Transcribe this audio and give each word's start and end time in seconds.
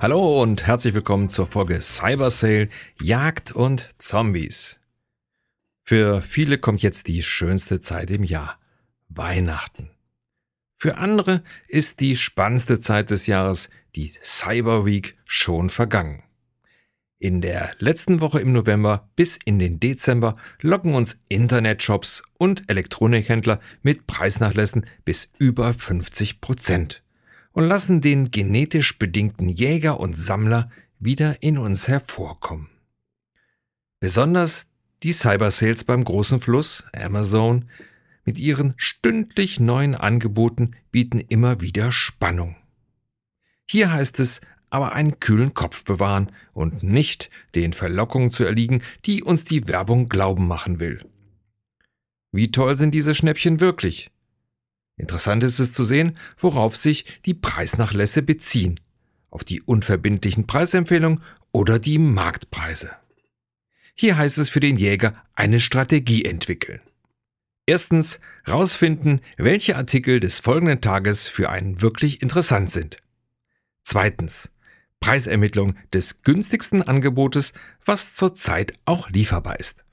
Hallo 0.00 0.40
und 0.40 0.64
herzlich 0.64 0.94
willkommen 0.94 1.28
zur 1.28 1.48
Folge 1.48 1.80
Cyber 1.80 2.30
Sale 2.30 2.68
Jagd 3.02 3.50
und 3.50 3.88
Zombies. 3.98 4.78
Für 5.82 6.22
viele 6.22 6.58
kommt 6.58 6.82
jetzt 6.82 7.08
die 7.08 7.20
schönste 7.20 7.80
Zeit 7.80 8.12
im 8.12 8.22
Jahr, 8.22 8.60
Weihnachten. 9.08 9.90
Für 10.76 10.98
andere 10.98 11.42
ist 11.66 11.98
die 11.98 12.14
spannendste 12.14 12.78
Zeit 12.78 13.10
des 13.10 13.26
Jahres, 13.26 13.70
die 13.96 14.06
Cyber 14.22 14.86
Week, 14.86 15.18
schon 15.24 15.68
vergangen. 15.68 16.22
In 17.18 17.40
der 17.40 17.72
letzten 17.78 18.20
Woche 18.20 18.38
im 18.38 18.52
November 18.52 19.10
bis 19.16 19.36
in 19.44 19.58
den 19.58 19.80
Dezember 19.80 20.36
locken 20.60 20.94
uns 20.94 21.16
Internetshops 21.28 22.22
und 22.38 22.70
Elektronikhändler 22.70 23.58
mit 23.82 24.06
Preisnachlässen 24.06 24.86
bis 25.04 25.28
über 25.38 25.72
50 25.72 26.40
Prozent 26.40 27.02
und 27.58 27.66
lassen 27.66 28.00
den 28.00 28.30
genetisch 28.30 29.00
bedingten 29.00 29.48
Jäger 29.48 29.98
und 29.98 30.16
Sammler 30.16 30.70
wieder 31.00 31.42
in 31.42 31.58
uns 31.58 31.88
hervorkommen. 31.88 32.68
Besonders 33.98 34.68
die 35.02 35.10
Cyber 35.10 35.50
Sales 35.50 35.82
beim 35.82 36.04
großen 36.04 36.38
Fluss, 36.38 36.84
Amazon, 36.92 37.64
mit 38.24 38.38
ihren 38.38 38.74
stündlich 38.76 39.58
neuen 39.58 39.96
Angeboten 39.96 40.76
bieten 40.92 41.18
immer 41.18 41.60
wieder 41.60 41.90
Spannung. 41.90 42.54
Hier 43.68 43.92
heißt 43.92 44.20
es 44.20 44.40
aber 44.70 44.92
einen 44.92 45.18
kühlen 45.18 45.52
Kopf 45.52 45.82
bewahren 45.82 46.30
und 46.52 46.84
nicht 46.84 47.28
den 47.56 47.72
Verlockungen 47.72 48.30
zu 48.30 48.44
erliegen, 48.44 48.82
die 49.04 49.24
uns 49.24 49.44
die 49.44 49.66
Werbung 49.66 50.08
glauben 50.08 50.46
machen 50.46 50.78
will. 50.78 51.04
Wie 52.30 52.52
toll 52.52 52.76
sind 52.76 52.94
diese 52.94 53.16
Schnäppchen 53.16 53.58
wirklich? 53.58 54.12
Interessant 54.98 55.44
ist 55.44 55.60
es 55.60 55.72
zu 55.72 55.84
sehen, 55.84 56.18
worauf 56.38 56.76
sich 56.76 57.20
die 57.24 57.34
Preisnachlässe 57.34 58.20
beziehen. 58.22 58.80
Auf 59.30 59.44
die 59.44 59.62
unverbindlichen 59.62 60.46
Preisempfehlungen 60.46 61.22
oder 61.52 61.78
die 61.78 61.98
Marktpreise. 61.98 62.90
Hier 63.94 64.18
heißt 64.18 64.38
es 64.38 64.50
für 64.50 64.60
den 64.60 64.76
Jäger 64.76 65.14
eine 65.34 65.60
Strategie 65.60 66.24
entwickeln. 66.24 66.80
Erstens 67.66 68.18
rausfinden, 68.48 69.20
welche 69.36 69.76
Artikel 69.76 70.20
des 70.20 70.40
folgenden 70.40 70.80
Tages 70.80 71.28
für 71.28 71.50
einen 71.50 71.82
wirklich 71.82 72.22
interessant 72.22 72.70
sind. 72.70 72.98
Zweitens 73.82 74.50
Preisermittlung 75.00 75.76
des 75.92 76.22
günstigsten 76.22 76.82
Angebotes, 76.82 77.52
was 77.84 78.14
zurzeit 78.14 78.72
auch 78.84 79.10
lieferbar 79.10 79.60
ist. 79.60 79.84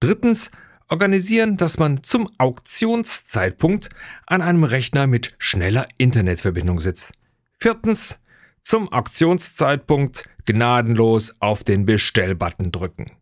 Drittens 0.00 0.50
organisieren, 0.88 1.56
dass 1.56 1.78
man 1.78 2.02
zum 2.02 2.30
Auktionszeitpunkt 2.38 3.90
an 4.26 4.42
einem 4.42 4.64
Rechner 4.64 5.06
mit 5.06 5.34
schneller 5.38 5.88
Internetverbindung 5.98 6.80
sitzt. 6.80 7.12
Viertens, 7.58 8.18
zum 8.62 8.92
Auktionszeitpunkt 8.92 10.24
gnadenlos 10.44 11.34
auf 11.40 11.64
den 11.64 11.86
Bestellbutton 11.86 12.72
drücken. 12.72 13.12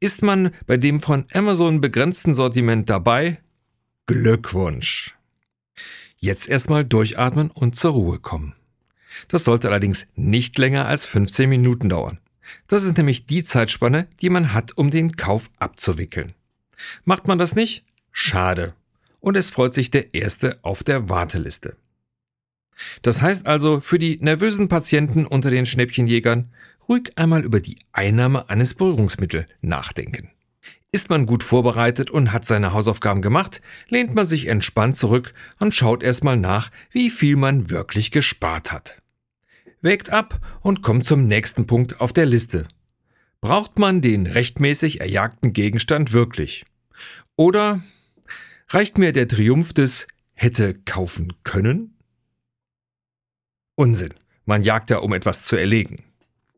Ist 0.00 0.22
man 0.22 0.52
bei 0.66 0.76
dem 0.76 1.00
von 1.00 1.26
Amazon 1.32 1.80
begrenzten 1.80 2.34
Sortiment 2.34 2.90
dabei? 2.90 3.40
Glückwunsch! 4.06 5.14
Jetzt 6.18 6.48
erstmal 6.48 6.84
durchatmen 6.84 7.50
und 7.50 7.74
zur 7.74 7.92
Ruhe 7.92 8.18
kommen. 8.18 8.54
Das 9.28 9.44
sollte 9.44 9.68
allerdings 9.68 10.06
nicht 10.14 10.58
länger 10.58 10.86
als 10.86 11.06
15 11.06 11.48
Minuten 11.48 11.88
dauern. 11.88 12.18
Das 12.68 12.82
ist 12.82 12.96
nämlich 12.96 13.26
die 13.26 13.42
Zeitspanne, 13.42 14.06
die 14.20 14.30
man 14.30 14.52
hat, 14.52 14.76
um 14.76 14.90
den 14.90 15.16
Kauf 15.16 15.50
abzuwickeln. 15.58 16.34
Macht 17.04 17.26
man 17.26 17.38
das 17.38 17.54
nicht? 17.54 17.84
Schade. 18.12 18.74
Und 19.20 19.36
es 19.36 19.50
freut 19.50 19.74
sich 19.74 19.90
der 19.90 20.14
Erste 20.14 20.58
auf 20.62 20.82
der 20.82 21.08
Warteliste. 21.08 21.76
Das 23.02 23.22
heißt 23.22 23.46
also 23.46 23.80
für 23.80 23.98
die 23.98 24.18
nervösen 24.20 24.68
Patienten 24.68 25.26
unter 25.26 25.50
den 25.50 25.64
Schnäppchenjägern 25.64 26.50
ruhig 26.88 27.12
einmal 27.16 27.44
über 27.44 27.60
die 27.60 27.78
Einnahme 27.92 28.48
eines 28.50 28.74
Beruhigungsmittels 28.74 29.46
nachdenken. 29.62 30.30
Ist 30.92 31.08
man 31.08 31.26
gut 31.26 31.42
vorbereitet 31.42 32.10
und 32.10 32.32
hat 32.32 32.44
seine 32.44 32.72
Hausaufgaben 32.72 33.22
gemacht, 33.22 33.60
lehnt 33.88 34.14
man 34.14 34.26
sich 34.26 34.46
entspannt 34.46 34.96
zurück 34.96 35.32
und 35.58 35.74
schaut 35.74 36.02
erstmal 36.02 36.36
nach, 36.36 36.70
wie 36.90 37.10
viel 37.10 37.36
man 37.36 37.70
wirklich 37.70 38.10
gespart 38.10 38.70
hat 38.70 39.00
wägt 39.84 40.10
ab 40.10 40.40
und 40.62 40.82
kommt 40.82 41.04
zum 41.04 41.28
nächsten 41.28 41.66
Punkt 41.66 42.00
auf 42.00 42.12
der 42.12 42.26
Liste. 42.26 42.66
Braucht 43.40 43.78
man 43.78 44.00
den 44.00 44.26
rechtmäßig 44.26 45.00
erjagten 45.00 45.52
Gegenstand 45.52 46.12
wirklich? 46.12 46.64
Oder 47.36 47.82
reicht 48.68 48.96
mir 48.96 49.12
der 49.12 49.28
Triumph 49.28 49.74
des 49.74 50.08
hätte 50.32 50.74
kaufen 50.74 51.34
können? 51.44 51.98
Unsinn. 53.76 54.14
Man 54.46 54.62
jagt 54.62 54.90
ja, 54.90 54.98
um 54.98 55.12
etwas 55.12 55.44
zu 55.44 55.56
erlegen. 55.56 56.04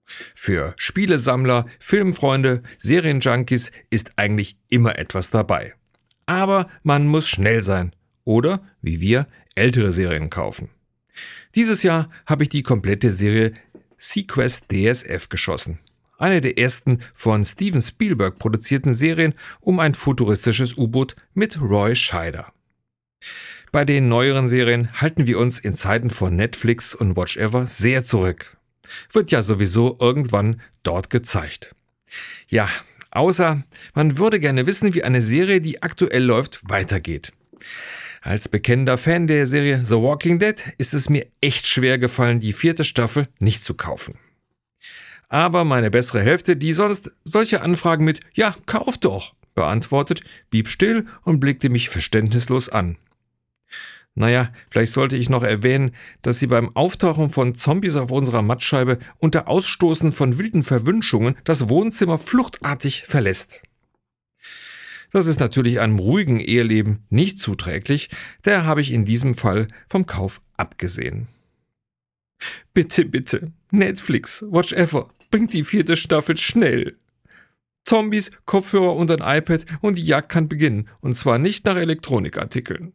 Für 0.07 0.75
Spielesammler, 0.77 1.67
Filmfreunde, 1.81 2.63
Serienjunkies 2.79 3.73
ist 3.91 4.13
eigentlich 4.17 4.57
immer 4.69 4.99
etwas 4.99 5.31
dabei. 5.31 5.75
Aber 6.27 6.69
man 6.85 7.09
muss 7.09 7.29
schnell 7.29 7.63
sein 7.65 7.95
oder, 8.25 8.63
wie 8.83 9.01
wir, 9.01 9.27
ältere 9.57 9.91
Serien 9.91 10.31
kaufen. 10.31 10.69
Dieses 11.55 11.83
Jahr 11.83 12.11
habe 12.27 12.43
ich 12.45 12.49
die 12.49 12.63
komplette 12.63 13.11
Serie 13.11 13.53
Sequest 13.99 14.65
DSF 14.71 15.29
geschossen. 15.29 15.79
Eine 16.19 16.41
der 16.41 16.59
ersten 16.59 17.01
von 17.15 17.45
Steven 17.45 17.81
Spielberg 17.81 18.39
produzierten 18.39 18.95
Serien 18.95 19.35
um 19.61 19.81
ein 19.81 19.95
futuristisches 19.95 20.77
U-Boot 20.77 21.15
mit 21.35 21.61
Roy 21.61 21.95
Scheider. 21.95 22.53
Bei 23.73 23.85
den 23.85 24.09
neueren 24.09 24.49
Serien 24.49 24.91
halten 25.01 25.27
wir 25.27 25.39
uns 25.39 25.59
in 25.59 25.75
Zeiten 25.75 26.09
von 26.09 26.35
Netflix 26.35 26.95
und 26.95 27.17
Watch 27.17 27.37
Ever 27.37 27.67
sehr 27.67 28.05
zurück. 28.05 28.57
Wird 29.13 29.31
ja 29.31 29.43
sowieso 29.43 29.99
irgendwann 30.01 30.61
dort 30.83 31.11
gezeigt. 31.11 31.75
Ja, 32.49 32.71
außer 33.11 33.65
man 33.95 34.17
würde 34.19 34.41
gerne 34.41 34.67
wissen, 34.67 34.95
wie 34.95 35.05
eine 35.05 35.21
Serie, 35.21 35.61
die 35.61 35.83
aktuell 35.83 36.23
läuft, 36.23 36.61
weitergeht. 36.63 37.33
Als 38.27 38.49
bekennender 38.49 38.99
Fan 38.99 39.29
der 39.29 39.47
Serie 39.47 39.85
The 39.85 39.95
Walking 39.95 40.41
Dead 40.41 40.61
ist 40.79 40.95
es 40.95 41.09
mir 41.09 41.29
echt 41.41 41.69
schwer 41.69 41.97
gefallen, 41.97 42.41
die 42.41 42.53
vierte 42.53 42.85
Staffel 42.85 43.29
nicht 43.39 43.63
zu 43.63 43.75
kaufen. 43.75 44.19
Aber 45.29 45.63
meine 45.63 45.93
bessere 45.93 46.23
Hälfte, 46.23 46.57
die 46.57 46.73
sonst 46.73 47.13
solche 47.23 47.61
Anfragen 47.61 48.05
mit 48.05 48.19
Ja, 48.35 48.57
kauf 48.67 48.99
doch 48.99 49.37
beantwortet, 49.55 50.23
blieb 50.51 50.67
still 50.67 51.07
und 51.23 51.39
blickte 51.39 51.69
mich 51.69 51.89
verständnislos 51.89 52.69
an. 52.69 52.97
Naja, 54.17 54.51
vielleicht 54.71 54.95
sollte 54.95 55.17
ich 55.17 55.31
noch 55.31 55.45
erwähnen, 55.45 55.93
dass 56.23 56.41
sie 56.41 56.49
beim 56.49 56.75
Auftauchen 56.75 57.29
von 57.29 57.55
Zombies 57.55 57.95
auf 57.95 58.11
unserer 58.11 58.43
Mattscheibe 58.43 58.99
unter 59.19 59.47
Ausstoßen 59.47 60.11
von 60.11 60.37
wilden 60.37 60.65
Verwünschungen 60.65 61.37
das 61.45 61.69
Wohnzimmer 61.69 62.19
fluchtartig 62.19 63.05
verlässt. 63.07 63.63
Das 65.13 65.27
ist 65.27 65.41
natürlich 65.41 65.81
einem 65.81 65.99
ruhigen 65.99 66.41
Eheleben 66.41 67.05
nicht 67.11 67.39
zuträglich, 67.39 68.11
daher 68.43 68.67
habe 68.67 68.81
ich 68.81 68.93
in 68.93 69.05
diesem 69.05 69.35
Fall 69.35 69.69
vom 69.89 70.07
Kauf 70.07 70.41
abgesehen. 70.57 71.29
Bitte, 72.75 73.05
bitte, 73.05 73.53
Netflix, 73.71 74.45
Watch 74.49 74.73
Ever, 74.73 75.09
bringt 75.31 75.53
die 75.53 75.65
vierte 75.65 75.97
Staffel 75.97 76.37
schnell. 76.37 76.97
Zombies, 77.85 78.31
Kopfhörer 78.47 78.97
und 78.97 79.11
ein 79.11 79.39
iPad 79.39 79.65
und 79.81 79.97
die 79.97 80.05
Jagd 80.05 80.29
kann 80.29 80.49
beginnen, 80.49 80.89
und 81.01 81.15
zwar 81.15 81.39
nicht 81.39 81.65
nach 81.65 81.77
Elektronikartikeln. 81.77 82.93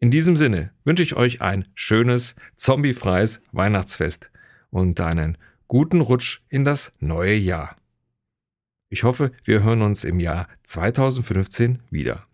In 0.00 0.10
diesem 0.10 0.36
Sinne 0.36 0.72
wünsche 0.84 1.02
ich 1.02 1.16
euch 1.16 1.42
ein 1.42 1.66
schönes, 1.74 2.34
zombiefreies 2.56 3.40
Weihnachtsfest 3.52 4.30
und 4.70 5.00
einen 5.00 5.38
guten 5.66 6.00
Rutsch 6.00 6.40
in 6.48 6.64
das 6.64 6.92
neue 6.98 7.34
Jahr. 7.34 7.76
Ich 8.90 9.02
hoffe, 9.02 9.32
wir 9.44 9.62
hören 9.62 9.82
uns 9.82 10.04
im 10.04 10.18
Jahr 10.18 10.48
2015 10.64 11.80
wieder. 11.90 12.24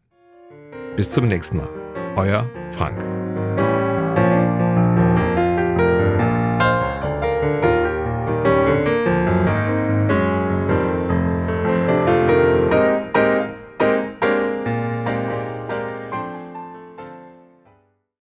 Bis 0.95 1.11
zum 1.11 1.27
nächsten 1.27 1.57
Mal. 1.57 2.15
Euer 2.17 2.49
Frank. 2.71 2.97